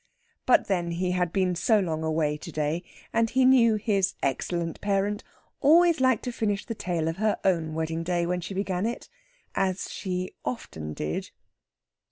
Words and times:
But 0.47 0.65
then 0.67 0.93
he 0.93 1.11
had 1.11 1.31
been 1.31 1.53
so 1.53 1.79
long 1.79 2.03
away 2.03 2.35
to 2.35 2.51
day, 2.51 2.81
and 3.13 3.29
he 3.29 3.45
knew 3.45 3.75
his 3.75 4.15
excellent 4.23 4.81
parent 4.81 5.23
always 5.59 6.01
liked 6.01 6.23
to 6.23 6.31
finish 6.31 6.65
the 6.65 6.73
tale 6.73 7.07
of 7.07 7.17
her 7.17 7.37
own 7.45 7.75
wedding 7.75 8.01
day 8.01 8.25
when 8.25 8.41
she 8.41 8.55
began 8.55 8.87
it 8.87 9.07
as 9.53 9.91
she 9.91 10.31
often 10.43 10.93
did. 10.95 11.29